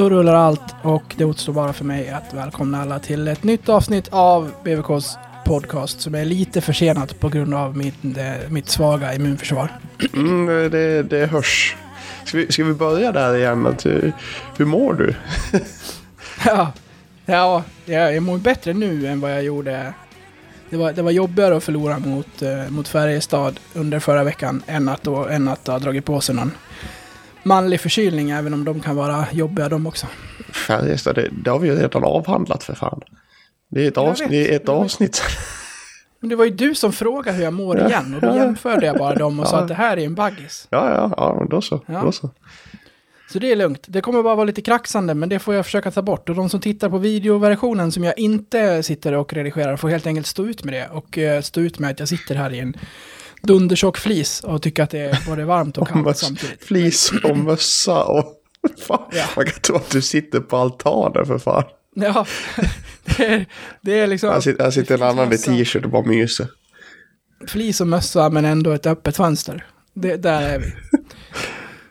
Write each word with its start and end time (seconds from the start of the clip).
Då 0.00 0.10
rullar 0.10 0.34
allt 0.34 0.74
och 0.82 1.14
det 1.16 1.24
återstår 1.24 1.52
bara 1.52 1.72
för 1.72 1.84
mig 1.84 2.08
att 2.10 2.34
välkomna 2.34 2.82
alla 2.82 2.98
till 2.98 3.28
ett 3.28 3.42
nytt 3.42 3.68
avsnitt 3.68 4.08
av 4.10 4.52
BVKs 4.64 5.18
podcast 5.44 6.00
som 6.00 6.14
är 6.14 6.24
lite 6.24 6.60
försenat 6.60 7.20
på 7.20 7.28
grund 7.28 7.54
av 7.54 7.76
mitt, 7.76 8.04
eh, 8.04 8.50
mitt 8.50 8.68
svaga 8.68 9.14
immunförsvar. 9.14 9.68
Mm, 10.14 10.70
det, 10.70 11.02
det 11.02 11.26
hörs. 11.26 11.76
Ska 12.24 12.38
vi, 12.38 12.52
ska 12.52 12.64
vi 12.64 12.74
börja 12.74 13.12
där 13.12 13.36
igen? 13.36 13.66
Att, 13.66 13.86
hur, 13.86 14.12
hur 14.56 14.64
mår 14.64 14.94
du? 14.94 15.14
Ja, 16.44 16.72
ja 17.34 17.62
jag 17.86 18.22
mår 18.22 18.38
bättre 18.38 18.72
nu 18.72 19.06
än 19.06 19.20
vad 19.20 19.32
jag 19.32 19.42
gjorde. 19.42 19.94
Det 20.70 20.76
var, 20.76 20.92
det 20.92 21.02
var 21.02 21.10
jobbigare 21.10 21.56
att 21.56 21.64
förlora 21.64 21.98
mot, 21.98 22.42
eh, 22.42 22.68
mot 22.68 22.88
Färjestad 22.88 23.60
under 23.74 24.00
förra 24.00 24.24
veckan 24.24 24.62
än 24.66 24.88
att, 24.88 25.02
då, 25.02 25.26
än 25.26 25.48
att 25.48 25.66
ha 25.66 25.78
dragit 25.78 26.04
på 26.04 26.20
sig 26.20 26.34
någon 26.34 26.52
manlig 27.42 27.80
förkylning, 27.80 28.30
även 28.30 28.54
om 28.54 28.64
de 28.64 28.80
kan 28.80 28.96
vara 28.96 29.26
jobbiga 29.32 29.68
de 29.68 29.86
också. 29.86 30.06
Färjestad, 30.52 31.14
det, 31.14 31.28
det 31.44 31.50
har 31.50 31.58
vi 31.58 31.68
ju 31.68 31.74
redan 31.76 32.04
avhandlat 32.04 32.64
för 32.64 32.74
fan. 32.74 33.00
Det 33.70 33.84
är 33.84 33.88
ett, 33.88 33.96
Jag 33.96 34.06
avs- 34.08 34.20
vet, 34.20 34.30
det 34.30 34.52
är 34.52 34.56
ett 34.56 34.68
avsnitt. 34.68 35.22
Men 36.20 36.30
det 36.30 36.36
var 36.36 36.44
ju 36.44 36.50
du 36.50 36.74
som 36.74 36.92
frågade 36.92 37.36
hur 37.36 37.44
jag 37.44 37.52
mår 37.52 37.78
Ja, 37.78 37.88
igen 37.88 38.14
och 38.14 38.20
då 38.20 38.36
jämförde 38.36 38.86
jag 38.86 38.96
bara 38.98 39.14
dem 39.14 39.40
och 39.40 39.46
sa 39.48 39.56
Ja. 39.56 39.62
att 39.62 39.68
det 39.68 39.74
här 39.74 39.96
är 39.96 40.06
en 40.06 40.14
baggis. 40.14 40.66
Ja, 40.70 40.90
ja, 40.94 41.14
ja, 41.16 41.46
då 41.50 41.60
så. 41.62 41.80
Ja. 41.86 42.02
Då 42.04 42.12
så. 42.12 42.30
Så 43.32 43.38
det 43.38 43.52
är 43.52 43.56
lugnt. 43.56 43.84
Det 43.88 44.00
kommer 44.00 44.22
bara 44.22 44.34
vara 44.34 44.44
lite 44.44 44.62
kraxande, 44.62 45.14
men 45.14 45.28
det 45.28 45.38
får 45.38 45.54
jag 45.54 45.64
försöka 45.64 45.90
ta 45.90 46.02
bort. 46.02 46.28
Och 46.28 46.34
de 46.34 46.48
som 46.50 46.60
tittar 46.60 46.90
på 46.90 46.98
videoversionen 46.98 47.92
som 47.92 48.04
jag 48.04 48.18
inte 48.18 48.82
sitter 48.82 49.12
och 49.12 49.32
redigerar 49.32 49.76
får 49.76 49.88
helt 49.88 50.06
enkelt 50.06 50.26
stå 50.26 50.46
ut 50.46 50.64
med 50.64 50.74
det. 50.74 50.88
Och 50.88 51.18
eh, 51.18 51.40
stå 51.42 51.60
ut 51.60 51.78
med 51.78 51.90
att 51.90 51.98
jag 51.98 52.08
sitter 52.08 52.34
här 52.34 52.52
i 52.52 52.58
en 52.58 52.74
dundertjock 53.42 53.98
flis 53.98 54.40
och 54.40 54.62
tycker 54.62 54.82
att 54.82 54.90
det 54.90 54.98
är 54.98 55.26
både 55.26 55.44
varmt 55.44 55.78
och 55.78 55.88
kallt 55.92 56.16
samtidigt. 56.18 56.64
Flis 56.64 57.12
och 57.24 57.36
mössa 57.36 58.04
och... 58.04 58.36
Fan, 58.86 59.02
Ja. 59.12 59.24
Man 59.36 59.46
kan 59.46 59.60
tro 59.60 59.76
att 59.76 59.90
du 59.90 60.02
sitter 60.02 60.40
på 60.40 60.56
altanen 60.56 61.26
för 61.26 61.38
fan. 61.38 61.64
Ja, 61.94 62.26
det 63.16 63.26
är, 63.26 63.46
det 63.80 63.98
är 63.98 64.06
liksom... 64.06 64.28
Här 64.28 64.40
sitter, 64.40 64.64
här 64.64 64.70
sitter 64.70 64.94
en 64.94 65.02
annan 65.02 65.32
i 65.32 65.38
t-shirt 65.38 65.84
och 65.84 65.90
bara 65.90 66.04
myser. 66.06 66.46
Flis 67.46 67.80
och 67.80 67.86
mössa 67.86 68.30
men 68.30 68.44
ändå 68.44 68.72
ett 68.72 68.86
öppet 68.86 69.16
fönster. 69.16 69.66
Det, 69.94 70.16
där 70.16 70.42
är 70.42 70.58
vi. 70.58 70.72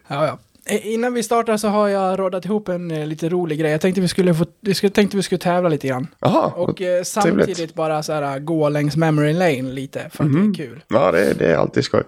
Ja, 0.08 0.26
ja. 0.28 0.40
Eh, 0.72 0.88
Innan 0.94 1.14
vi 1.14 1.24
startar 1.24 1.58
så 1.58 1.68
har 1.68 1.88
jag 1.88 2.20
rådat 2.20 2.46
ihop 2.46 2.70
en 2.70 2.92
eh, 2.92 3.06
lite 3.08 3.30
rolig 3.30 3.60
grej. 3.60 3.72
Jag 3.72 3.82
tänkte 3.82 4.02
vi 4.02 4.08
skulle, 4.08 4.34
få, 4.34 4.46
vi 4.62 4.74
skulle, 4.74 4.90
tänkte 4.92 5.18
vi 5.18 5.24
skulle 5.24 5.40
tävla 5.40 5.70
lite 5.70 5.88
grann. 5.88 6.08
Jaha, 6.20 6.48
Och 6.56 6.82
eh, 6.82 7.04
samtidigt 7.04 7.46
trevligt. 7.46 7.74
bara 7.76 8.04
så 8.04 8.14
här 8.14 8.40
gå 8.40 8.70
längs 8.70 8.96
memory 8.96 9.34
lane 9.34 9.62
lite 9.62 10.10
för 10.14 10.24
att 10.24 10.30
Mhm. 10.30 10.54
det 10.54 10.64
är 10.64 10.68
kul. 10.68 10.84
ja 10.88 11.12
det, 11.12 11.34
det 11.34 11.52
är 11.52 11.56
alltid 11.58 11.84
skoj. 11.84 12.04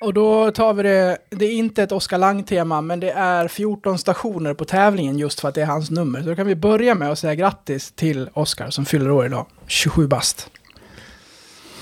Och 0.00 0.14
då 0.14 0.50
tar 0.50 0.74
vi 0.74 0.82
det, 0.82 1.18
det 1.30 1.44
är 1.44 1.52
inte 1.52 1.82
ett 1.82 1.92
Oskar 1.92 2.18
Lang-tema, 2.18 2.80
men 2.80 3.00
det 3.00 3.10
är 3.10 3.48
14 3.48 3.98
stationer 3.98 4.54
på 4.54 4.64
tävlingen 4.64 5.18
just 5.18 5.40
för 5.40 5.48
att 5.48 5.54
det 5.54 5.62
är 5.62 5.66
hans 5.66 5.90
nummer. 5.90 6.22
Så 6.22 6.28
då 6.28 6.34
kan 6.36 6.46
vi 6.46 6.54
börja 6.54 6.94
med 6.94 7.10
att 7.10 7.18
säga 7.18 7.34
grattis 7.34 7.92
till 7.92 8.28
Oskar 8.32 8.70
som 8.70 8.84
fyller 8.84 9.10
år 9.10 9.26
idag, 9.26 9.46
27 9.66 10.06
bast. 10.06 10.50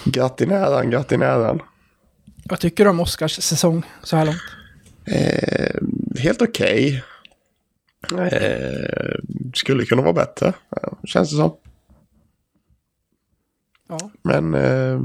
Grattinäran, 0.04 0.90
grattinäran. 0.90 1.62
Vad 2.44 2.58
tycker 2.60 2.84
du 2.84 2.90
om 2.90 3.00
Oskars 3.00 3.42
säsong 3.42 3.82
så 4.02 4.16
här 4.16 4.24
långt? 4.24 4.36
Eh, 5.06 5.80
helt 6.18 6.42
okej. 6.42 7.04
Eh, 8.32 9.18
skulle 9.54 9.84
kunna 9.84 10.02
vara 10.02 10.12
bättre, 10.12 10.52
känns 11.04 11.30
det 11.30 11.36
som. 11.36 11.56
Ja, 13.88 14.10
Men 14.22 14.54
eh, 14.54 15.00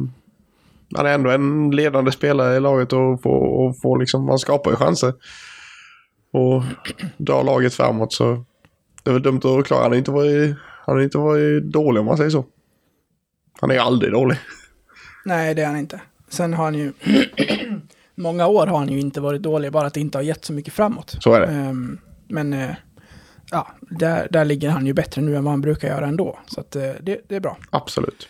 han 0.96 1.06
är 1.06 1.14
ändå 1.14 1.30
en 1.30 1.72
ledande 1.72 2.12
spelare 2.12 2.58
i 2.58 2.60
laget 2.60 2.94
och 2.94 3.22
får, 3.22 3.40
och 3.40 3.82
får 3.82 4.00
liksom, 4.00 4.26
man 4.26 4.40
skapar 4.40 4.72
ju 4.72 4.78
chanser. 4.78 5.14
Och 6.34 6.64
drar 7.18 7.44
laget 7.44 7.74
framåt 7.74 8.14
så 8.14 8.46
det 9.04 9.10
är 9.10 9.14
väl 9.14 9.24
dumt 9.24 9.42
att 9.44 9.66
klara. 9.66 9.82
Han 9.82 9.92
har 9.92 9.98
inte 9.98 10.12
varit, 10.12 10.56
han 10.86 10.96
har 10.96 11.04
inte 11.04 11.18
varit 11.18 11.64
dålig 11.64 12.00
om 12.00 12.06
man 12.06 12.18
säger 12.18 12.30
så. 12.30 12.46
Han 13.62 13.72
är 13.72 13.76
ju 13.76 13.82
aldrig 13.82 14.12
dålig. 14.12 14.38
nej 15.26 15.56
det 15.56 15.62
är 15.62 15.68
han 15.68 15.78
inte. 15.78 16.02
Sen 16.30 16.54
har 16.54 16.64
han 16.64 16.76
ju, 16.76 16.94
många 18.22 18.48
år 18.48 18.68
har 18.68 18.78
han 18.78 18.90
ju 18.90 19.00
inte 19.00 19.22
varit 19.22 19.42
dålig, 19.42 19.72
bara 19.72 19.88
att 19.88 19.94
det 19.94 20.00
inte 20.00 20.18
har 20.18 20.24
gett 20.24 20.46
så 20.46 20.54
mycket 20.54 20.74
framåt. 20.74 21.16
Så 21.20 21.34
är 21.34 21.40
det. 21.40 21.48
Ehm, 21.48 21.98
men 22.28 22.54
eh, 22.54 22.70
ja, 23.52 23.68
där, 23.82 24.28
där 24.32 24.46
ligger 24.46 24.70
han 24.70 24.86
ju 24.86 24.94
bättre 24.94 25.22
nu 25.22 25.36
än 25.36 25.44
vad 25.44 25.52
han 25.52 25.62
brukar 25.62 25.88
göra 25.88 26.08
ändå. 26.08 26.40
Så 26.48 26.60
att, 26.60 26.76
eh, 26.76 26.90
det, 27.02 27.22
det 27.28 27.36
är 27.36 27.40
bra. 27.40 27.58
Absolut. 27.70 28.28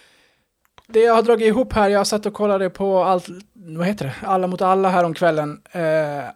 Det 0.87 0.99
jag 0.99 1.13
har 1.15 1.21
dragit 1.23 1.47
ihop 1.47 1.73
här, 1.73 1.89
jag 1.89 2.07
satt 2.07 2.25
och 2.25 2.33
kollade 2.33 2.69
på 2.69 3.03
allt, 3.03 3.27
vad 3.53 3.87
heter 3.87 4.05
det, 4.05 4.27
Alla 4.27 4.47
mot 4.47 4.61
alla 4.61 4.89
här 4.89 5.03
om 5.03 5.13
kvällen. 5.13 5.61
Eh, 5.71 5.81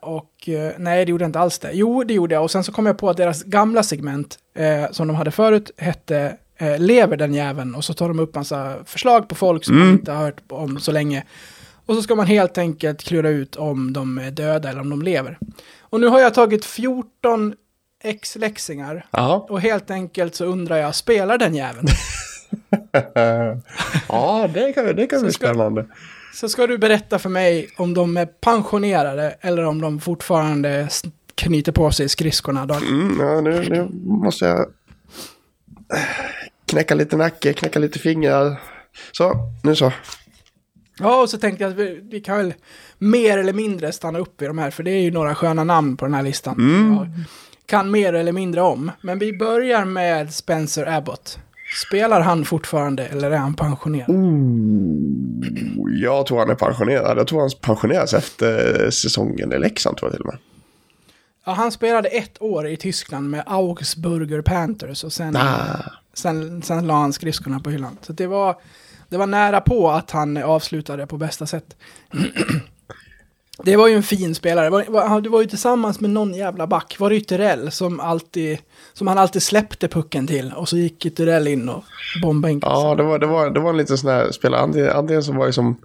och 0.02 0.50
eh, 0.50 0.72
nej, 0.78 1.06
det 1.06 1.10
gjorde 1.10 1.24
jag 1.24 1.30
inte 1.30 1.40
alls 1.40 1.60
det. 1.60 1.72
Jo, 1.74 2.04
det 2.04 2.14
gjorde 2.14 2.36
jag. 2.36 2.44
Och 2.44 2.52
sen 2.52 2.64
så 2.64 2.72
kom 2.72 2.86
jag 2.86 2.98
på 2.98 3.10
att 3.10 3.18
deras 3.18 3.44
gamla 3.44 3.84
segment, 3.84 4.38
eh, 4.58 4.92
som 4.92 5.08
de 5.08 5.16
hade 5.16 5.32
förut, 5.32 5.72
hette 5.78 6.38
Lever 6.78 7.18
den 7.18 7.34
jäveln? 7.34 7.76
Och 7.76 7.84
så 7.84 7.94
tar 7.94 8.08
de 8.08 8.20
upp 8.20 8.36
massa 8.36 8.76
förslag 8.86 9.28
på 9.28 9.36
folk 9.36 9.66
som 9.66 9.76
man 9.76 9.84
Mm. 9.88 9.96
inte 10.00 10.12
har 10.12 10.24
hört 10.26 10.42
om 10.50 10.80
så 10.80 10.92
länge. 10.92 11.24
Och 11.86 11.96
så 11.96 12.02
ska 12.02 12.16
man 12.16 12.28
helt 12.28 12.58
enkelt 12.58 13.04
klura 13.04 13.30
ut 13.30 13.56
om 13.56 13.94
de 13.94 14.18
är 14.18 14.32
döda 14.32 14.70
eller 14.70 14.82
om 14.82 14.90
de 14.90 15.02
lever. 15.02 15.40
Och 15.80 16.00
nu 16.00 16.08
har 16.08 16.20
jag 16.20 16.34
tagit 16.34 16.66
14 16.66 17.54
ex-läxingar. 18.04 19.06
Och 19.50 19.62
helt 19.62 19.92
enkelt 19.92 20.36
så 20.36 20.46
undrar 20.46 20.78
jag, 20.78 20.96
spelar 20.96 21.38
den 21.38 21.56
jäveln? 21.56 21.88
ja, 24.10 24.50
det 24.54 24.74
kan, 24.74 24.96
det 24.96 25.08
kan 25.08 25.22
bli 25.22 25.32
spännande. 25.32 25.86
Så 26.34 26.50
ska 26.50 26.68
du 26.68 26.78
berätta 26.78 27.20
för 27.20 27.30
mig 27.30 27.70
om 27.78 27.94
de 27.94 28.18
är 28.18 28.26
pensionerade 28.26 29.36
eller 29.42 29.66
om 29.66 29.82
de 29.82 30.00
fortfarande 30.00 30.90
knyter 31.36 31.72
på 31.72 31.92
sig 31.92 32.10
skridskorna. 32.10 32.66
Dag. 32.66 32.84
Mm, 32.84 33.20
ja, 33.20 33.42
nu, 33.42 33.70
nu 33.70 33.90
måste 34.04 34.46
jag 34.46 34.66
knäcka 36.66 36.96
lite 36.96 37.18
nacke, 37.18 37.54
knäcka 37.54 37.80
lite 37.80 38.00
fingrar. 38.00 38.62
Så, 39.12 39.36
nu 39.64 39.76
så. 39.76 39.92
Ja, 41.00 41.22
och 41.22 41.30
så 41.30 41.38
tänkte 41.38 41.64
jag 41.64 41.72
att 41.72 41.78
vi, 41.78 42.00
vi 42.12 42.20
kan 42.20 42.38
väl 42.38 42.54
mer 42.98 43.38
eller 43.38 43.54
mindre 43.54 43.92
stanna 43.92 44.20
upp 44.20 44.42
i 44.42 44.46
de 44.46 44.58
här, 44.58 44.72
för 44.72 44.84
det 44.84 44.92
är 44.92 45.02
ju 45.02 45.12
några 45.12 45.36
sköna 45.36 45.64
namn 45.64 45.98
på 45.98 46.06
den 46.06 46.14
här 46.14 46.24
listan. 46.24 46.56
Mm. 46.60 47.10
Kan 47.66 47.92
mer 47.92 48.14
eller 48.14 48.32
mindre 48.32 48.62
om. 48.62 48.92
Men 49.02 49.20
vi 49.20 49.38
börjar 49.38 49.86
med 49.86 50.34
Spencer 50.34 50.86
Abbott. 50.98 51.40
Spelar 51.88 52.22
han 52.22 52.46
fortfarande 52.46 53.06
eller 53.08 53.32
är 53.32 53.38
han 53.38 53.54
pensionerad? 53.54 54.10
Ooh, 54.10 55.94
jag 56.02 56.26
tror 56.26 56.40
han 56.40 56.50
är 56.50 56.56
pensionerad. 56.56 57.18
Jag 57.18 57.28
tror 57.28 57.40
han 57.40 57.50
pensioneras 57.62 58.14
efter 58.14 58.90
säsongen 58.92 59.54
i 59.54 59.60
Leksand 59.60 59.98
tror 59.98 60.10
jag 60.12 60.14
till 60.18 60.22
och 60.28 60.34
med. 60.34 60.38
Ja, 61.46 61.52
han 61.52 61.72
spelade 61.72 62.10
ett 62.10 62.42
år 62.42 62.68
i 62.68 62.78
Tyskland 62.78 63.30
med 63.30 63.44
Augsburger 63.46 64.42
Panthers 64.42 65.04
och 65.04 65.14
sen, 65.14 65.36
Ah. 65.36 65.80
sen, 66.14 66.62
sen 66.62 66.88
la 66.88 66.94
han 66.94 67.14
skridskorna 67.14 67.60
på 67.60 67.70
hyllan. 67.70 67.98
Så 68.02 68.14
det 68.14 68.28
var, 68.28 68.56
det 69.16 69.20
var 69.20 69.28
nära 69.28 69.62
på 69.62 69.90
att 69.90 70.12
han 70.12 70.38
avslutade 70.38 71.08
på 71.08 71.18
bästa 71.18 71.46
sätt. 71.46 71.76
Det 73.64 73.76
var 73.76 73.88
ju 73.88 73.96
en 73.96 74.04
fin 74.04 74.36
spelare. 74.36 75.22
Du 75.22 75.30
var 75.30 75.42
ju 75.42 75.48
tillsammans 75.48 76.00
med 76.00 76.10
någon 76.10 76.34
jävla 76.34 76.68
back. 76.68 76.96
Var 77.00 77.10
det 77.10 77.16
Ytterell 77.16 77.72
som, 77.72 78.00
alltid, 78.00 78.60
som 78.94 79.08
han 79.08 79.18
alltid 79.18 79.44
släppte 79.44 79.88
pucken 79.88 80.28
till? 80.28 80.54
Och 80.54 80.70
så 80.70 80.78
gick 80.78 81.06
Ytterell 81.06 81.48
in 81.48 81.70
och 81.70 81.84
bombade 82.22 82.52
in. 82.52 82.60
Ja, 82.64 82.96
det 82.96 83.04
var, 83.04 83.20
det, 83.20 83.26
var, 83.26 83.50
det 83.50 83.60
var 83.60 83.70
en 83.70 83.78
liten 83.78 83.98
sån 83.98 84.10
här 84.10 84.32
spelare. 84.32 84.94
Antingen, 84.94 85.24
så 85.24 85.34
var 85.34 85.46
det 85.46 85.54
som... 85.54 85.82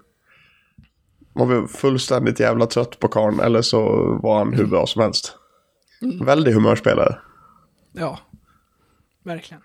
Man 1.35 1.49
var 1.49 1.67
fullständigt 1.67 2.39
jävla 2.39 2.65
trött 2.65 2.99
på 2.99 3.07
karln 3.07 3.39
eller 3.39 3.61
så 3.61 3.79
var 4.23 4.37
han 4.37 4.53
hur 4.53 4.65
bra 4.65 4.87
som 4.87 5.01
helst. 5.01 5.35
Väldigt 6.21 6.53
humörspelare. 6.53 7.17
ja, 7.93 8.19
verkligen. 9.23 9.61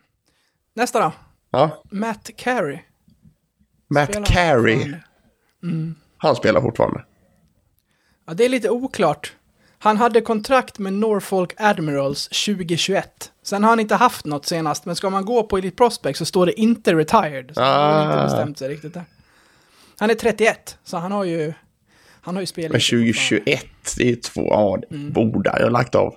Nästa 0.74 1.00
då. 1.00 1.12
Ja, 1.50 1.82
Matt 1.90 2.30
Carey. 2.36 2.78
Matt 3.88 4.08
Spelar 4.08 4.26
han 4.26 4.34
Carey. 4.34 4.74
fortfarande? 4.76 5.94
Han 6.18 6.36
spelar 6.36 6.60
fortfarande. 6.60 7.04
Ja, 8.26 8.34
det 8.34 8.44
är 8.44 8.48
lite 8.48 8.70
oklart. 8.70 9.32
Han 9.78 9.96
hade 9.96 10.20
kontrakt 10.20 10.78
med 10.78 10.92
Norfolk 10.92 11.54
Admirals 11.56 12.28
2021. 12.28 13.32
Sen 13.42 13.62
har 13.64 13.70
han 13.70 13.80
inte 13.80 13.94
haft 13.94 14.24
något 14.26 14.46
senast, 14.46 14.84
men 14.86 14.96
ska 14.96 15.10
man 15.10 15.24
gå 15.24 15.42
på 15.42 15.58
Elite 15.58 15.76
Prospect 15.76 16.18
så 16.18 16.24
står 16.24 16.46
det 16.46 16.60
inte 16.60 16.94
retired. 16.94 17.50
Så 17.54 17.60
han 17.62 17.94
har 17.94 18.02
inte 18.04 18.20
Ah. 18.20 18.24
bestämt 18.24 18.58
sig 18.58 18.68
riktigt 18.68 18.94
där. 18.94 19.04
Han 19.98 20.10
är 20.10 20.14
31, 20.14 20.78
så 20.84 20.96
han 20.96 21.12
har 21.12 21.24
ju, 21.24 21.52
han 22.20 22.34
har 22.36 22.40
ju 22.42 22.46
spelat. 22.46 22.72
Men 22.72 22.80
2021, 22.80 23.66
det 23.98 24.10
är 24.10 24.16
två... 24.16 24.42
Ja, 24.46 24.78
det 24.90 24.96
borde 24.96 25.50
jag 25.60 25.72
lagt 25.72 25.94
av. 25.94 26.14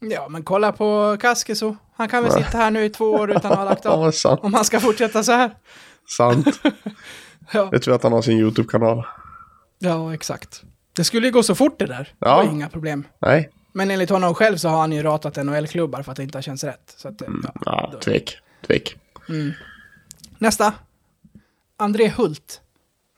Ja, 0.00 0.28
men 0.28 0.42
kolla 0.42 0.72
på 0.72 1.16
Kaskeso. 1.20 1.76
Han 1.96 2.08
kan 2.08 2.22
väl 2.22 2.32
sitta 2.32 2.58
här 2.58 2.70
nu 2.70 2.84
i 2.84 2.90
två 2.90 3.04
år 3.04 3.30
utan 3.30 3.52
att 3.52 3.58
ha 3.58 3.64
lagt 3.64 3.86
av. 3.86 4.12
Om 4.42 4.54
han 4.54 4.64
ska 4.64 4.80
fortsätta 4.80 5.22
så 5.22 5.32
här. 5.32 5.50
Sant. 6.08 6.60
Ja, 7.52 7.68
Jag 7.72 7.82
tror 7.82 7.94
att 7.94 8.02
han 8.02 8.12
har 8.12 8.22
sin 8.22 8.38
YouTube-kanal. 8.38 9.06
ja 9.78 10.14
exakt. 10.14 10.62
Det 10.92 11.04
skulle 11.04 11.26
ju 11.26 11.32
gå 11.32 11.42
så 11.42 11.54
fort 11.54 11.78
det 11.78 11.86
där. 11.86 12.02
Det 12.18 12.26
Ja. 12.28 12.36
var 12.36 12.44
inga 12.44 12.68
problem. 12.68 13.04
Nej, 13.18 13.50
Men 13.72 13.90
enligt 13.90 14.10
honom 14.10 14.34
själv 14.34 14.56
så 14.56 14.68
har 14.68 14.78
han 14.80 14.92
ju 14.92 15.02
ratat 15.02 15.36
NHL-klubbar 15.36 16.02
för 16.02 16.10
att 16.12 16.16
det 16.16 16.22
inte 16.22 16.38
har 16.38 16.42
känts 16.42 16.64
rätt. 16.64 16.94
Så 16.96 17.08
att, 17.08 17.22
ja, 17.44 17.52
ja, 17.64 17.88
då- 17.92 17.98
tvek. 17.98 18.38
Tvek. 18.66 18.96
Nästa. 20.38 20.72
André 21.76 22.08
Hult. 22.08 22.60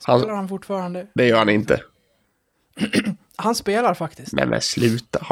Han- 0.04 0.20
Spelar 0.20 0.34
han 0.36 0.48
fortfarande? 0.48 1.06
Det 1.14 1.26
gör 1.26 1.38
han 1.38 1.48
inte. 1.48 1.80
Han 3.36 3.54
spelar 3.54 3.94
faktiskt. 3.94 4.32
Nej 4.32 4.46
men 4.46 4.60
sluta. 4.60 5.26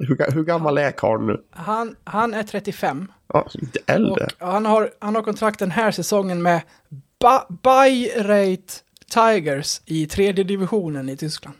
Hur, 0.00 0.32
hur 0.32 0.44
gammal 0.44 0.78
är 0.78 0.90
karln 0.90 1.26
nu? 1.26 1.40
Han, 1.50 1.96
han 2.04 2.34
är 2.34 2.42
35. 2.42 3.12
Ja, 3.32 3.48
inte 3.62 3.78
äldre. 3.86 4.28
Och 4.40 4.48
han 4.52 4.66
har, 4.66 4.90
han 4.98 5.14
har 5.14 5.22
kontrakt 5.22 5.58
den 5.58 5.70
här 5.70 5.90
säsongen 5.90 6.42
med 6.42 6.60
ba 7.20 7.40
Bayreuth 7.62 8.74
Tigers 9.14 9.80
i 9.84 10.06
tredje 10.06 10.44
divisionen 10.44 11.08
i 11.08 11.16
Tyskland. 11.16 11.56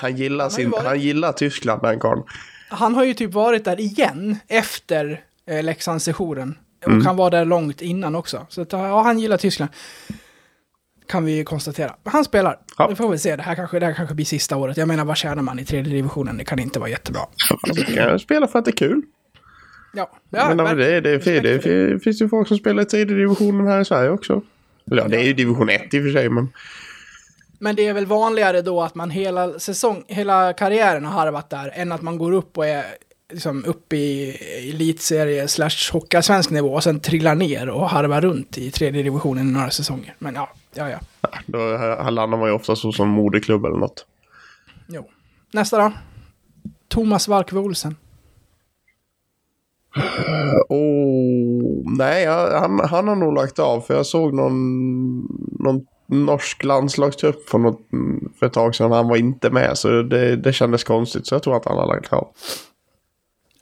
Han 0.00 0.16
gillar, 0.16 0.44
ju 0.44 0.50
sin, 0.50 0.70
varit- 0.70 0.84
han 0.86 1.00
gillar 1.00 1.32
Tyskland 1.32 1.82
den 1.82 2.00
karln. 2.00 2.22
Han 2.68 2.94
har 2.94 3.04
ju 3.04 3.14
typ 3.14 3.32
varit 3.34 3.64
där 3.64 3.80
igen 3.80 4.36
efter 4.48 5.20
eh, 5.46 5.62
Leksandssessionen. 5.62 6.58
Och 6.84 6.88
Mm. 6.92 7.06
han 7.06 7.16
var 7.16 7.30
där 7.30 7.44
långt 7.44 7.82
innan 7.82 8.14
också. 8.14 8.46
Så 8.48 8.62
att, 8.62 8.72
ja, 8.72 9.02
han 9.02 9.18
gillar 9.18 9.36
Tyskland. 9.36 9.70
Kan 11.12 11.24
vi 11.24 11.44
konstatera. 11.44 11.94
Han 12.04 12.24
spelar. 12.24 12.58
Ja. 12.78 12.88
Vi 12.88 12.94
får 12.94 13.08
väl 13.08 13.18
se. 13.18 13.36
Det 13.36 13.42
här, 13.42 13.54
kanske, 13.54 13.78
det 13.78 13.86
här 13.86 13.94
kanske 13.94 14.14
blir 14.14 14.24
sista 14.24 14.56
året. 14.56 14.76
Jag 14.76 14.88
menar, 14.88 15.04
vad 15.04 15.16
tjänar 15.16 15.42
man 15.42 15.58
i 15.58 15.64
tredje 15.64 15.92
divisionen? 15.92 16.36
Det 16.36 16.44
kan 16.44 16.58
inte 16.58 16.78
vara 16.78 16.90
jättebra. 16.90 17.20
Han 17.48 17.94
kan 17.94 18.18
spela 18.18 18.46
för 18.48 18.58
att 18.58 18.64
det 18.64 18.70
är 18.70 18.76
kul. 18.76 19.02
Ja, 19.94 20.10
ja 20.30 20.54
men 20.54 20.76
det, 20.76 21.00
det, 21.00 21.18
det, 21.18 21.40
det, 21.40 21.58
det 21.58 22.00
finns 22.00 22.22
ju 22.22 22.28
folk 22.28 22.48
som 22.48 22.56
spelar 22.56 22.82
i 22.82 22.86
tredje 22.86 23.16
divisionen 23.16 23.66
här 23.66 23.80
i 23.80 23.84
Sverige 23.84 24.10
också. 24.10 24.42
Eller 24.90 25.02
ja, 25.02 25.08
det 25.08 25.16
är 25.16 25.24
ju 25.24 25.32
division 25.32 25.68
1 25.68 25.94
i 25.94 25.98
och 25.98 26.02
för 26.02 26.12
sig, 26.12 26.28
men... 26.28 26.48
Men 27.58 27.76
det 27.76 27.86
är 27.86 27.92
väl 27.92 28.06
vanligare 28.06 28.62
då 28.62 28.82
att 28.82 28.94
man 28.94 29.10
hela 29.10 29.58
säsong, 29.58 30.04
hela 30.08 30.52
karriären 30.52 31.04
har 31.04 31.12
harvat 31.12 31.50
där, 31.50 31.72
än 31.74 31.92
att 31.92 32.02
man 32.02 32.18
går 32.18 32.32
upp 32.32 32.58
och 32.58 32.66
är 32.66 32.84
liksom 33.32 33.64
uppe 33.64 33.96
i 33.96 34.36
elitserie 34.70 35.48
slash 35.48 35.92
hockeyallsvensk 35.92 36.50
nivå 36.50 36.74
och 36.74 36.84
sen 36.84 37.00
trillar 37.00 37.34
ner 37.34 37.68
och 37.68 37.90
harvar 37.90 38.20
runt 38.20 38.58
i 38.58 38.70
tredje 38.70 39.02
divisionen 39.02 39.48
i 39.48 39.52
några 39.52 39.70
säsonger. 39.70 40.14
Men 40.18 40.34
ja, 40.34 40.48
ja, 40.74 40.90
ja. 40.90 40.98
Då 41.46 41.58
här 41.76 42.10
landar 42.10 42.38
man 42.38 42.48
ju 42.48 42.54
ofta 42.54 42.76
så 42.76 42.92
som 42.92 43.08
moderklubb 43.08 43.64
eller 43.64 43.78
något. 43.78 44.06
Jo. 44.88 45.08
Nästa 45.52 45.78
då. 45.78 45.92
Thomas 46.88 47.28
Valkve 47.28 47.60
Olsen. 47.60 47.96
Oh, 50.68 51.96
nej, 51.96 52.26
han, 52.26 52.80
han 52.80 53.08
har 53.08 53.16
nog 53.16 53.34
lagt 53.34 53.58
av. 53.58 53.80
För 53.80 53.94
jag 53.94 54.06
såg 54.06 54.34
någon, 54.34 55.20
någon 55.58 55.86
norsk 56.06 56.64
landslagstrupp 56.64 57.48
för, 57.48 57.58
något, 57.58 57.80
för 58.38 58.46
ett 58.46 58.52
tag 58.52 58.74
sedan. 58.74 58.92
Han 58.92 59.08
var 59.08 59.16
inte 59.16 59.50
med, 59.50 59.78
så 59.78 60.02
det, 60.02 60.36
det 60.36 60.52
kändes 60.52 60.84
konstigt. 60.84 61.26
Så 61.26 61.34
jag 61.34 61.42
tror 61.42 61.56
att 61.56 61.64
han 61.64 61.76
har 61.76 61.86
lagt 61.86 62.12
av. 62.12 62.28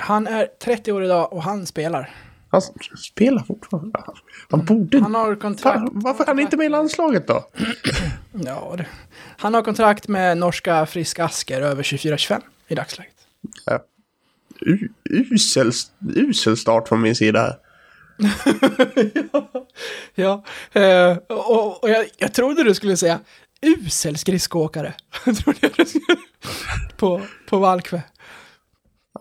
Han 0.00 0.26
är 0.26 0.46
30 0.62 0.92
år 0.92 1.04
idag 1.04 1.32
och 1.32 1.42
han 1.42 1.66
spelar. 1.66 2.10
Han 2.50 2.60
spelar 3.12 3.42
fortfarande. 3.42 3.98
Han 4.50 4.64
borde 4.64 5.00
Han 5.00 5.14
har 5.14 5.34
kontrakt... 5.34 5.78
Fan, 5.78 5.90
varför 5.92 6.24
är 6.24 6.26
han 6.28 6.38
inte 6.40 6.56
med 6.56 6.66
i 6.66 6.68
landslaget 6.68 7.26
då? 7.26 7.44
Ja, 8.44 8.74
det. 8.78 8.86
Han 9.38 9.54
har 9.54 9.62
kontrakt 9.62 10.08
med 10.08 10.38
norska 10.38 10.86
Frisk 10.86 11.18
Asker 11.18 11.60
över 11.62 11.82
24-25 11.82 12.40
i 12.68 12.74
dagsläget. 12.74 13.14
Ja. 13.66 13.84
U- 14.60 14.88
Usel, 15.10 15.70
usel 16.14 16.56
start 16.56 16.88
från 16.88 17.00
min 17.00 17.14
sida 17.16 17.40
här. 17.40 17.56
Ja, 20.14 20.44
eh, 20.72 21.16
och, 21.16 21.82
och 21.82 21.90
jag, 21.90 22.06
jag 22.16 22.34
trodde 22.34 22.62
du 22.64 22.74
skulle 22.74 22.96
säga 22.96 23.20
usel 23.62 24.16
skridskoåkare. 24.16 24.94
trodde 25.24 25.58
jag 25.60 25.72
du 25.76 25.84
skulle, 25.84 26.16
på, 26.96 27.22
på 27.48 27.58
Valkve. 27.58 28.02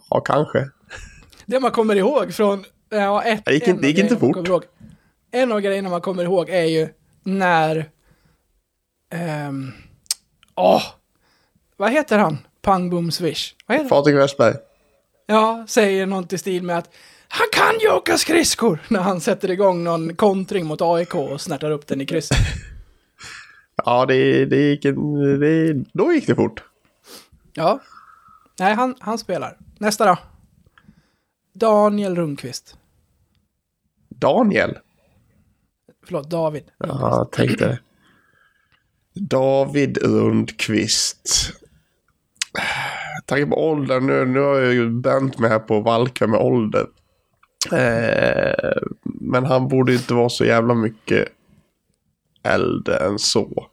Ja, 0.09 0.19
kanske. 0.19 0.69
Det 1.45 1.59
man 1.59 1.71
kommer 1.71 1.95
ihåg 1.95 2.33
från... 2.33 2.65
Ja, 2.89 3.23
ett, 3.23 3.45
Det 3.45 3.53
gick 3.53 3.67
inte- 3.67 3.81
det 3.81 3.87
gick 3.87 3.97
inte 3.97 4.17
fort. 4.17 4.47
ihåg- 4.47 4.63
En 5.31 5.51
av 5.51 5.59
grejerna 5.61 5.89
man 5.89 6.01
kommer 6.01 6.23
ihåg 6.23 6.49
är 6.49 6.63
ju 6.63 6.89
när... 7.23 7.89
ehm, 9.13 9.71
Åh! 10.55 10.83
vad 11.77 11.91
heter 11.91 12.17
han? 12.17 12.37
Pang 12.61 12.89
Boom 12.89 13.11
Swish. 13.11 13.53
Vad 13.65 13.77
heter? 13.77 13.89
Patrik 13.89 14.15
Westberg. 14.15 14.55
Ja, 15.25 15.65
säger 15.67 16.05
något 16.05 16.33
i 16.33 16.37
stil 16.37 16.63
med 16.63 16.77
att 16.77 16.89
han 17.27 17.47
kan 17.53 17.79
ju 17.81 17.91
åka 17.91 18.17
skridskor 18.17 18.79
när 18.87 18.99
han 18.99 19.21
sätter 19.21 19.51
igång 19.51 19.83
någon 19.83 20.15
kontring 20.15 20.65
mot 20.65 20.81
AIK 20.81 21.15
och 21.15 21.41
snärtar 21.41 21.71
upp 21.71 21.87
den 21.87 22.01
i 22.01 22.05
krysset. 22.05 22.37
Ja, 23.85 24.05
det, 24.05 24.45
det 24.45 24.55
gick 24.57 24.83
det, 24.83 24.91
då 25.93 26.13
gick 26.13 26.27
det 26.27 26.35
fort. 26.35 26.63
Ja. 27.53 27.79
Nej, 28.59 28.73
han, 28.73 28.95
han 28.99 29.17
spelar. 29.17 29.57
Nästa 29.79 30.05
då. 30.05 30.17
Daniel 31.53 32.15
Rundqvist. 32.15 32.77
Daniel. 34.09 34.77
Förlåt, 36.05 36.29
David. 36.29 36.63
Ja, 36.77 36.87
jag 37.01 37.31
tänkte 37.31 37.67
det. 37.67 37.79
David 39.13 39.97
Rundqvist. 39.97 41.53
Tanke 43.25 43.45
på 43.45 43.69
åldern 43.69 44.07
nu, 44.07 44.25
nu 44.25 44.39
har 44.39 44.59
jag 44.59 44.73
ju 44.73 44.89
bänt 44.89 45.39
mig 45.39 45.49
här 45.49 45.59
på 45.59 45.79
Valka 45.79 46.27
med 46.27 46.39
ålder. 46.39 46.87
Eh, 47.71 48.81
men 49.03 49.45
han 49.45 49.67
borde 49.67 49.93
inte 49.93 50.13
vara 50.13 50.29
så 50.29 50.45
jävla 50.45 50.73
mycket 50.73 51.27
äldre 52.43 52.97
än 52.97 53.19
så. 53.19 53.67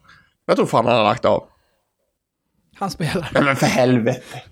Jag 0.45 0.55
tror 0.55 0.65
fan 0.65 0.85
han 0.85 0.95
har 0.95 1.03
lagt 1.03 1.25
av. 1.25 1.47
Han 2.75 2.91
spelar. 2.91 3.29
Nej 3.33 3.43
men 3.43 3.55
för 3.55 3.65
helvete. 3.65 4.43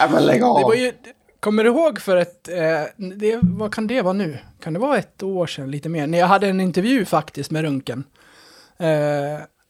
Nej 0.00 0.10
men 0.10 0.26
lägg 0.26 0.40
Det 0.40 0.46
av. 0.46 0.62
var 0.62 0.74
ju, 0.74 0.92
kommer 1.40 1.64
du 1.64 1.70
ihåg 1.70 2.00
för 2.00 2.16
ett, 2.16 2.48
eh, 2.48 3.06
det, 3.16 3.38
vad 3.42 3.74
kan 3.74 3.86
det 3.86 4.02
vara 4.02 4.12
nu? 4.12 4.38
Kan 4.62 4.72
det 4.72 4.78
vara 4.78 4.98
ett 4.98 5.22
år 5.22 5.46
sedan, 5.46 5.70
lite 5.70 5.88
mer? 5.88 6.06
När 6.06 6.18
jag 6.18 6.26
hade 6.26 6.48
en 6.48 6.60
intervju 6.60 7.04
faktiskt 7.04 7.50
med 7.50 7.62
Runken. 7.62 8.04
Eh, 8.78 8.86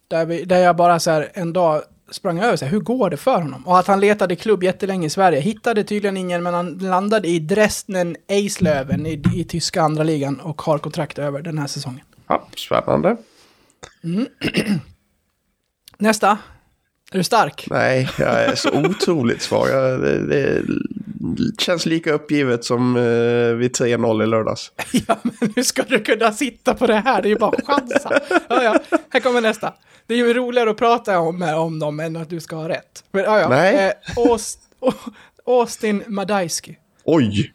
där, 0.09 0.27
vi, 0.27 0.45
där 0.45 0.59
jag 0.59 0.77
bara 0.77 1.01
så 1.01 1.11
här 1.11 1.31
en 1.35 1.53
dag 1.53 1.83
sprang 2.11 2.39
över 2.41 2.57
så 2.57 2.65
här, 2.65 2.73
hur 2.73 2.81
går 2.81 3.11
det 3.11 3.17
för 3.17 3.41
honom? 3.41 3.67
Och 3.67 3.79
att 3.79 3.87
han 3.87 4.01
letade 4.01 4.37
klubb 4.37 4.63
jättelänge 4.63 5.07
i 5.07 5.11
Sverige. 5.11 5.41
Hittade 5.41 5.85
tydligen 5.85 6.17
ingen, 6.17 6.43
men 6.43 6.55
han 6.55 6.79
landade 6.79 7.29
i 7.29 7.39
Dresden 7.39 8.17
Eislöven 8.29 9.07
i, 9.07 9.23
i 9.35 9.45
tyska 9.45 9.83
andra 9.83 10.03
ligan 10.05 10.41
och 10.41 10.63
har 10.63 10.79
kontrakt 10.79 11.19
över 11.19 11.43
den 11.43 11.59
här 11.59 11.67
säsongen. 11.67 12.05
Ja, 12.29 12.49
spännande. 12.57 13.17
Nästa. 15.99 16.39
Är 17.13 17.19
du 17.19 17.25
stark? 17.25 17.67
Nej, 17.71 18.09
jag 18.19 18.45
är 18.45 18.55
så 18.55 18.71
otroligt 18.73 19.43
svag. 19.43 19.69
Jag, 19.69 20.01
det, 20.01 20.63
det 21.19 21.61
känns 21.61 21.87
lika 21.87 22.13
uppgivet 22.13 22.65
som 22.65 22.97
eh, 22.97 23.03
vid 23.57 23.77
3-0 23.77 24.23
i 24.23 24.27
lördags. 24.27 24.73
Ja, 25.09 25.17
men 25.23 25.53
hur 25.57 25.63
ska 25.63 25.83
du 25.83 25.99
kunna 26.01 26.33
sitta 26.33 26.75
på 26.75 26.87
det 26.87 26.95
här? 26.95 27.23
Det 27.23 27.29
är 27.29 27.31
ju 27.31 27.39
bara 27.39 27.61
chansa. 27.67 28.21
Ja, 28.49 28.63
ja. 28.63 28.79
Här 29.11 29.21
kommer 29.21 29.41
nästa. 29.41 29.75
Det 30.07 30.15
är 30.15 30.19
ju 30.19 30.35
roligare 30.35 30.71
att 30.71 30.77
prata 30.77 31.19
om, 31.19 31.43
om 31.43 31.79
dem 31.79 32.01
än 32.01 32.17
att 32.17 32.31
du 32.31 32.41
ska 32.41 32.57
ha 32.57 32.69
rätt. 32.69 33.05
Men, 33.11 33.25
ja, 33.25 33.41
ja. 33.41 33.49
Nej. 33.49 33.87
Eh, 33.87 34.31
Aust, 34.31 34.59
Austin 35.47 36.03
Madajski. 36.07 36.77
Oj! 37.05 37.53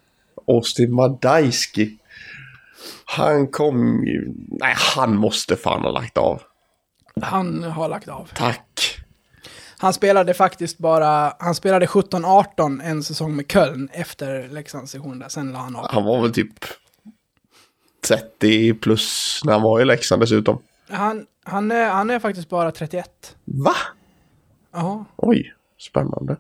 Austin 0.48 0.94
Madajski. 0.94 1.98
Han 3.06 3.48
kom 3.48 4.04
ju... 4.06 4.34
Nej, 4.48 4.74
han 4.96 5.16
måste 5.16 5.56
fan 5.56 5.82
ha 5.82 5.92
lagt 5.92 6.18
av. 6.18 6.42
Han 7.22 7.64
har 7.64 7.90
lagt 7.90 8.08
av. 8.08 8.30
Tack. 8.34 8.67
Han 9.80 9.94
spelade 9.94 10.34
faktiskt 10.34 10.78
bara, 10.78 11.34
han 11.40 11.56
spelade 11.56 11.86
17-18 11.86 12.84
en 12.84 13.04
säsong 13.04 13.36
med 13.36 13.52
Köln 13.52 13.90
efter 13.94 14.48
Leksandssessionen 14.50 15.20
där, 15.20 15.30
sen 15.30 15.52
la 15.52 15.60
han 15.60 15.76
av. 15.76 15.88
Han 15.92 16.04
var 16.04 16.22
väl 16.22 16.34
typ 16.34 16.54
30 18.08 18.74
plus 18.74 19.42
när 19.44 19.54
han 19.54 19.62
var 19.62 19.82
i 19.82 19.86
Leksand 19.86 20.22
dessutom. 20.22 20.62
Han, 20.90 21.26
han, 21.44 21.72
är, 21.72 21.90
han 21.90 22.10
är 22.10 22.20
faktiskt 22.20 22.50
bara 22.50 22.72
31. 22.72 23.36
Va? 23.46 23.74
Ja, 24.72 25.06
Oj, 25.16 25.54
spännande. 25.80 26.38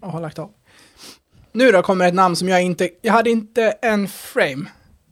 och 0.00 0.12
har 0.12 0.20
lagt 0.20 0.38
av. 0.38 0.50
Nu 1.52 1.72
då 1.72 1.82
kommer 1.82 2.08
ett 2.08 2.14
namn 2.14 2.36
som 2.36 2.48
jag 2.48 2.62
inte, 2.62 2.90
jag 3.02 3.12
hade 3.12 3.30
inte 3.30 3.62
en 3.82 4.08
frame 4.08 4.66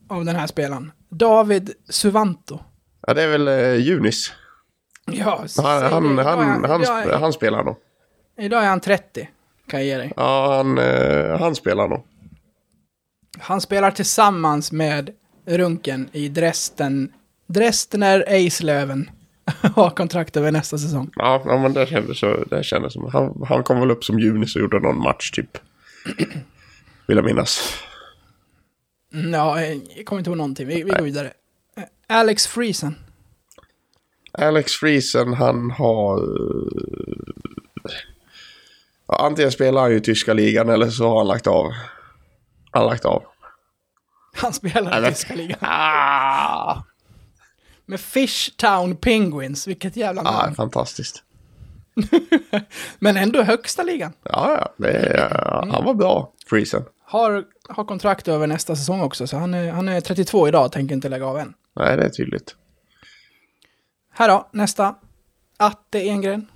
av 0.08 0.24
den 0.24 0.36
här 0.36 0.46
spelaren. 0.46 0.92
David 1.08 1.70
Suvanto. 1.88 2.58
Ja, 3.06 3.14
det 3.14 3.22
är 3.22 3.28
väl 3.28 3.48
eh, 3.48 3.74
Junis. 3.74 4.32
Ja, 5.12 5.44
Han, 5.56 5.82
han, 5.82 5.92
han, 5.92 6.18
är 6.18 6.68
han, 6.68 6.82
idag 6.82 7.02
är- 7.06 7.18
han 7.18 7.32
spelar 7.32 7.64
nog. 7.64 7.76
Idag 8.38 8.64
är 8.64 8.68
han 8.68 8.80
30, 8.80 9.28
kan 9.68 9.80
jag 9.80 9.86
ge 9.86 9.96
dig. 9.96 10.12
Ja, 10.16 10.56
han, 10.56 10.78
eh, 10.78 11.38
han 11.40 11.54
spelar 11.54 11.88
nog. 11.88 12.02
Han 13.38 13.60
spelar 13.60 13.90
tillsammans 13.90 14.72
med 14.72 15.10
Runken 15.46 16.08
i 16.12 16.28
Dresden, 16.28 17.12
Dresdner 17.46 18.24
Eislöven. 18.28 19.10
Har 19.74 19.90
kontrakt 19.90 20.36
över 20.36 20.52
nästa 20.52 20.78
säsong. 20.78 21.10
Ja, 21.16 21.42
ja 21.44 21.58
men 21.58 21.72
det 21.72 21.86
kändes, 21.86 22.18
så, 22.18 22.44
det 22.50 22.62
kändes 22.64 22.92
som... 22.92 23.10
Han, 23.12 23.42
han 23.48 23.62
kom 23.64 23.80
väl 23.80 23.90
upp 23.90 24.04
som 24.04 24.18
Junis 24.18 24.56
och 24.56 24.62
gjorde 24.62 24.80
någon 24.80 24.98
match 24.98 25.30
typ. 25.30 25.58
Vill 27.06 27.16
jag 27.16 27.24
minnas. 27.24 27.74
Mm, 29.14 29.32
Ja, 29.34 29.60
jag 29.96 30.06
kommer 30.06 30.18
inte 30.20 30.30
ihåg 30.30 30.36
någonting. 30.36 30.66
Vi, 30.66 30.74
vi 30.82 30.90
går 30.90 31.02
vidare. 31.02 31.32
Alex 32.06 32.46
Friesen. 32.46 32.94
Alex 34.38 34.72
Friesen, 34.72 35.32
han 35.34 35.70
har... 35.70 36.16
eh, 36.18 37.92
Ja, 39.08 39.26
antingen 39.26 39.52
spelar 39.52 39.80
han 39.82 39.90
ju 39.90 39.96
i 39.96 40.00
tyska 40.00 40.32
ligan 40.34 40.68
eller 40.68 40.90
så 40.90 41.08
har 41.08 41.18
han 41.18 41.26
lagt 41.26 41.46
av. 41.46 41.72
Han 42.70 42.82
har 42.82 42.90
lagt 42.90 43.04
av. 43.04 43.22
Han 44.36 44.52
spelar 44.52 45.02
i 45.08 45.08
tyska 45.12 45.34
ligan. 45.34 45.58
Ah! 45.60 46.82
Med 47.86 48.00
Fishtown 48.00 48.96
Penguins. 48.96 49.66
Vilket 49.66 49.96
jävla 49.96 50.22
Ja, 50.24 50.30
namn. 50.42 50.54
fantastiskt. 50.54 51.22
Men 52.98 53.16
ändå 53.16 53.42
högsta 53.42 53.82
ligan. 53.82 54.12
Ja, 54.22 54.56
ja. 54.60 54.72
Det 54.76 54.90
är, 54.90 55.30
han 55.70 55.84
var 55.84 55.94
bra, 55.94 56.32
Friesen. 56.46 56.84
Har, 57.04 57.44
har 57.68 57.84
kontrakt 57.84 58.28
över 58.28 58.46
nästa 58.46 58.76
säsong 58.76 59.00
också, 59.00 59.26
så 59.26 59.36
han 59.36 59.54
är, 59.54 59.70
han 59.72 59.88
är 59.88 60.00
32 60.00 60.48
idag 60.48 60.64
och 60.64 60.72
tänker 60.72 60.94
inte 60.94 61.08
lägga 61.08 61.26
av 61.26 61.38
än. 61.38 61.54
Nej, 61.76 61.96
det 61.96 62.04
är 62.04 62.08
tydligt. 62.08 62.54
Här 64.18 64.28
då, 64.28 64.48
nästa. 64.52 64.94
Atte 65.56 65.98
Engren. 65.98 66.46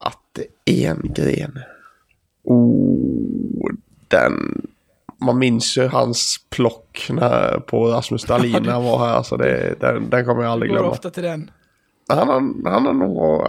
Atte 0.00 0.46
Engren. 0.64 1.58
Oh, 2.44 3.70
den... 4.08 4.62
Man 5.20 5.38
minns 5.38 5.76
ju 5.76 5.88
hans 5.88 6.36
plock 6.50 7.06
när, 7.10 7.58
på 7.58 7.86
Rasmus 7.86 8.24
Dahlin 8.26 8.62
när 8.62 8.72
han 8.72 8.84
var 8.84 8.98
här. 8.98 9.22
Så 9.22 9.36
det, 9.36 9.74
den, 9.80 10.10
den 10.10 10.24
kommer 10.24 10.42
jag 10.42 10.52
aldrig 10.52 10.70
Går 10.70 10.76
glömma. 10.78 10.90
ofta 10.90 11.10
till 11.10 11.22
den. 11.22 11.50
Han 12.08 12.28
har, 12.28 12.70
han 12.70 12.86
har 12.86 12.92
nog... 12.92 13.46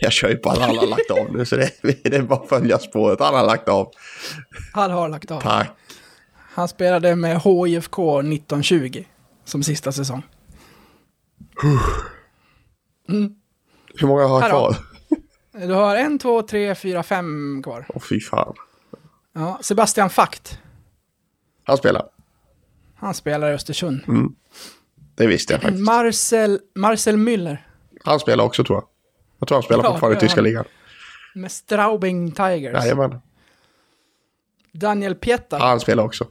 Jag 0.00 0.12
kör 0.12 0.28
ju 0.28 0.36
på 0.36 0.50
att 0.50 0.58
han 0.58 0.76
har 0.76 0.86
lagt 0.86 1.10
av 1.10 1.36
nu 1.36 1.44
så 1.44 1.56
det, 1.56 1.70
det 1.82 2.16
är 2.16 2.22
bara 2.22 2.40
att 2.40 2.48
följa 2.48 2.78
spåret. 2.78 3.20
Han 3.20 3.34
har 3.34 3.46
lagt 3.46 3.68
av. 3.68 3.90
Han 4.72 4.90
har 4.90 5.08
lagt 5.08 5.30
av. 5.30 5.40
Tack. 5.40 5.70
Han 6.34 6.68
spelade 6.68 7.16
med 7.16 7.40
HIFK 7.40 7.98
1920 7.98 9.04
som 9.44 9.62
sista 9.62 9.92
säsong. 9.92 10.22
Hur 13.98 14.06
många 14.06 14.26
har 14.26 14.40
jag 14.40 14.50
kvar? 14.50 14.76
Du 15.52 15.72
har 15.72 15.96
en, 15.96 16.18
två, 16.18 16.42
tre, 16.42 16.74
fyra, 16.74 17.02
fem 17.02 17.60
kvar. 17.62 17.86
Åh 17.88 18.02
fy 18.02 18.20
fan. 18.20 18.54
Ja, 19.32 19.58
Sebastian 19.62 20.10
Fakt. 20.10 20.58
Han 21.64 21.76
spelar. 21.76 22.08
Han 22.94 23.14
spelar 23.14 23.50
i 23.50 23.54
Östersund. 23.54 24.00
Det 25.14 25.26
visste 25.26 25.52
jag 25.52 25.62
faktiskt. 25.62 25.84
Marcel, 25.84 26.60
Marcel 26.74 27.16
Müller 27.16 27.56
Han 28.04 28.20
spelar 28.20 28.44
också 28.44 28.64
tror 28.64 28.76
jag. 28.76 28.84
Jag 29.38 29.48
tror 29.48 29.56
han 29.56 29.62
spelar 29.62 29.84
Ja, 29.84 29.90
fortfarande 29.90 30.16
i 30.18 30.20
tyska 30.20 30.40
ligan. 30.40 30.64
med 31.34 31.52
Straubing 31.52 32.32
Tigers. 32.32 32.84
Jajamän. 32.84 33.20
Daniel 34.72 35.14
Pieta. 35.14 35.58
Han 35.58 35.80
spelar 35.80 36.04
också. 36.04 36.26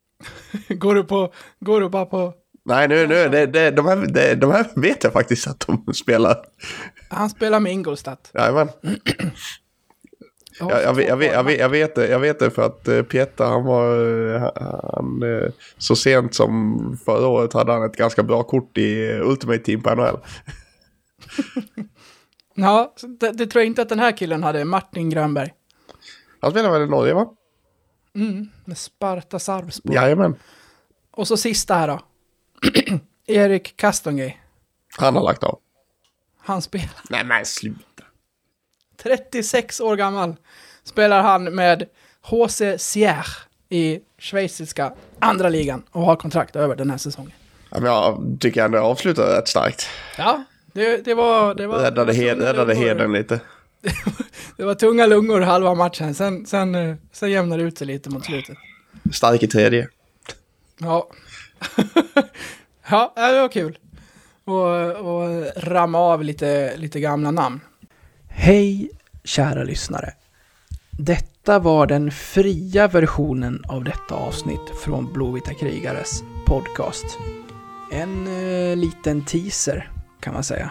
Går, 0.68 0.94
du 0.94 1.04
på, 1.04 1.32
går 1.60 1.80
du 1.80 1.88
bara 1.88 2.06
på... 2.06 2.34
Nej, 2.64 2.88
nu, 2.88 3.06
nu, 3.06 3.28
det, 3.28 3.46
det, 3.46 3.70
de, 3.70 3.86
här, 3.86 3.96
det, 3.96 4.34
de 4.34 4.50
här 4.50 4.66
vet 4.76 5.04
jag 5.04 5.12
faktiskt 5.12 5.46
att 5.46 5.64
de 5.66 5.94
spelar. 5.94 6.36
Han 7.08 7.30
spelar 7.30 7.60
med 7.60 7.72
Ingolstadt. 7.72 8.30
Jajamän. 8.34 8.68
Jag, 10.60 10.70
jag, 10.70 10.82
jag, 10.82 11.22
jag, 11.22 11.44
vet- 11.44 11.58
jag, 11.58 11.68
vet 11.68 11.94
det, 11.94 12.08
jag 12.08 12.18
vet 12.18 12.38
det 12.38 12.50
för 12.50 12.62
att 12.62 12.88
uh, 12.88 13.02
Peter 13.02 13.44
han 13.44 13.64
var, 13.64 13.98
eh, 14.34 14.50
han, 14.94 15.22
eh, 15.22 15.50
så 15.78 15.96
sent 15.96 16.34
som 16.34 16.98
förra 17.04 17.26
året 17.26 17.52
hade 17.52 17.72
han 17.72 17.82
ett 17.84 17.96
ganska 17.96 18.22
bra 18.22 18.42
kort 18.42 18.78
i 18.78 19.10
eh, 19.10 19.28
Ultimate 19.28 19.58
Team 19.58 19.82
på 19.82 19.94
NHL. 19.94 20.16
Ja, 22.54 22.94
det, 23.20 23.30
det 23.32 23.46
tror 23.46 23.60
jag 23.60 23.66
inte 23.66 23.82
att 23.82 23.88
den 23.88 23.98
här 23.98 24.16
killen 24.16 24.42
hade. 24.42 24.64
Martin 24.64 25.10
Grönberg. 25.10 25.52
Han 26.40 26.50
spelar 26.50 26.70
väl 26.70 26.82
i 26.82 26.86
Norge 26.86 27.14
va? 27.14 27.26
Med 28.64 28.78
Sparta 28.78 29.38
Sarpsborg. 29.38 29.94
Jajamän. 29.96 30.34
Och 31.12 31.28
så 31.28 31.36
sista 31.36 31.74
här 31.74 31.88
då. 31.88 32.00
Erik 33.26 33.76
Kastongay. 33.76 34.36
Han 34.98 35.16
har 35.16 35.22
lagt 35.22 35.44
av. 35.44 35.58
Han 36.38 36.62
spelar 36.62 36.90
Nej 37.10 37.24
men 37.24 37.46
sluta. 37.46 38.04
36 39.02 39.80
år 39.80 39.96
gammal. 39.96 40.36
Spelar 40.84 41.22
han 41.22 41.44
med 41.44 41.88
HC 42.22 42.62
Sierre 42.78 43.24
i 43.68 44.00
schweiziska 44.18 44.92
andra 45.18 45.48
ligan 45.48 45.82
och 45.90 46.02
har 46.02 46.16
kontrakt 46.16 46.56
över 46.56 46.76
den 46.76 46.90
här 46.90 46.98
säsongen. 46.98 47.32
Jag 47.70 48.36
tycker 48.40 48.64
ändå 48.64 48.78
jag 48.78 48.84
avslutar 48.84 49.36
rätt 49.36 49.48
starkt. 49.48 49.86
Ja, 50.18 50.44
det, 50.72 51.04
det 51.04 51.14
var... 51.14 51.54
Det 51.54 51.66
var 51.66 51.78
Räddade, 51.78 52.12
hed, 52.12 52.38
räddade 52.38 52.74
hedern 52.74 53.12
lite. 53.12 53.40
Det 54.56 54.64
var 54.64 54.74
tunga 54.74 55.06
lungor 55.06 55.40
halva 55.40 55.74
matchen, 55.74 56.14
sen, 56.14 56.46
sen, 56.46 56.74
eh, 56.74 56.96
sen 57.12 57.30
jämnade 57.30 57.62
det 57.62 57.68
ut 57.68 57.78
sig 57.78 57.86
lite 57.86 58.10
mot 58.10 58.24
slutet. 58.24 58.56
Stark 59.12 59.42
i 59.42 59.46
tredje. 59.46 59.88
Ja. 60.78 61.08
ja, 62.90 63.12
det 63.16 63.40
var 63.40 63.48
kul. 63.48 63.78
Och, 64.44 64.90
och 64.90 65.46
ramma 65.56 65.98
av 65.98 66.24
lite, 66.24 66.76
lite 66.76 67.00
gamla 67.00 67.30
namn. 67.30 67.60
Hej, 68.28 68.90
kära 69.24 69.62
lyssnare. 69.62 70.12
Detta 70.90 71.58
var 71.58 71.86
den 71.86 72.10
fria 72.10 72.88
versionen 72.88 73.64
av 73.68 73.84
detta 73.84 74.14
avsnitt 74.14 74.60
från 74.84 75.12
Blåvita 75.12 75.54
krigares 75.54 76.22
podcast. 76.46 77.18
En 77.92 78.26
eh, 78.26 78.76
liten 78.76 79.24
teaser, 79.24 79.90
kan 80.20 80.34
man 80.34 80.44
säga. 80.44 80.70